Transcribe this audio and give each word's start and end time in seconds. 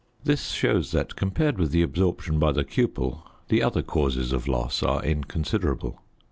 This 0.23 0.49
shows 0.49 0.89
that, 0.93 1.15
compared 1.15 1.59
with 1.59 1.69
the 1.69 1.83
absorption 1.83 2.39
by 2.39 2.53
the 2.53 2.63
cupel, 2.63 3.21
the 3.49 3.61
other 3.61 3.83
causes 3.83 4.33
of 4.33 4.47
loss 4.47 4.81
are 4.81 5.03
inconsiderable. 5.03 6.01